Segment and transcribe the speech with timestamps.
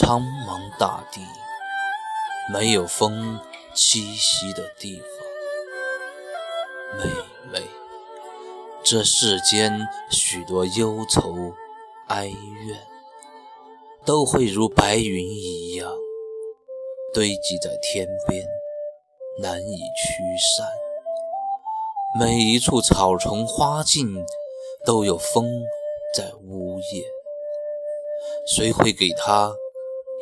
[0.00, 1.20] 苍茫大地，
[2.50, 3.38] 没有风
[3.74, 5.08] 栖息的地方。
[6.98, 7.04] 妹
[7.52, 7.60] 妹，
[8.82, 11.52] 这世间许多忧愁、
[12.08, 12.80] 哀怨，
[14.06, 15.92] 都会如白云一样
[17.12, 18.42] 堆积在天边，
[19.42, 20.24] 难以驱
[20.56, 20.66] 散。
[22.18, 24.24] 每一处草丛花径，
[24.86, 25.62] 都有风
[26.16, 27.04] 在呜咽。
[28.46, 29.54] 谁会给他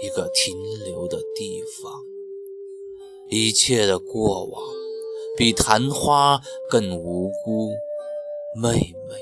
[0.00, 1.92] 一个停留的地方？
[3.28, 4.62] 一切的过往
[5.36, 7.72] 比昙花更无辜。
[8.54, 9.14] 妹妹，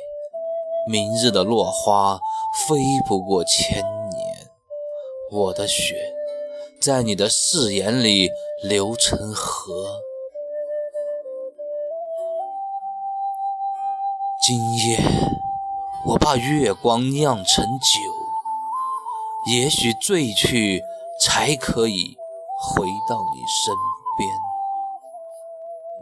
[0.88, 2.20] 明日的落花
[2.68, 2.76] 飞
[3.08, 4.50] 不过千年。
[5.32, 6.14] 我的血
[6.80, 8.30] 在你的誓言里
[8.62, 9.98] 流成河。
[14.46, 14.58] 今
[14.90, 14.98] 夜，
[16.06, 18.15] 我把月光酿成酒。
[19.46, 20.82] 也许醉去，
[21.20, 22.16] 才可以
[22.60, 23.74] 回到你身
[24.18, 24.28] 边，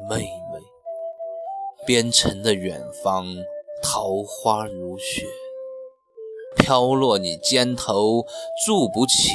[0.08, 0.60] 妹妹。
[1.86, 3.26] 边城的远方，
[3.82, 5.26] 桃花如雪，
[6.56, 8.24] 飘落你肩头，
[8.64, 9.28] 筑不起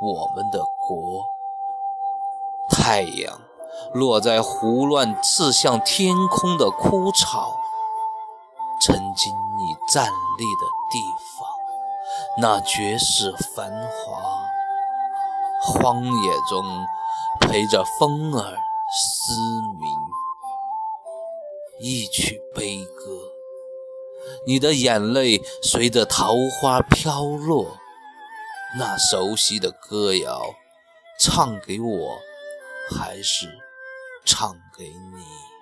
[0.00, 1.24] 我们的国。
[2.70, 3.40] 太阳
[3.92, 7.52] 落在胡乱刺向天空的枯草，
[8.80, 11.00] 曾经你站立的地
[11.36, 11.53] 方。
[12.38, 14.22] 那绝世繁华，
[15.62, 16.64] 荒野中
[17.40, 18.56] 陪着风儿
[18.92, 19.32] 嘶
[19.78, 19.88] 鸣，
[21.80, 23.32] 一曲悲歌。
[24.46, 27.76] 你的眼泪随着桃花飘落，
[28.78, 30.40] 那熟悉的歌谣，
[31.18, 32.18] 唱给我，
[32.90, 33.48] 还是
[34.24, 35.53] 唱给你？